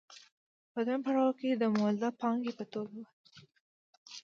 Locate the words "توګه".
2.73-2.95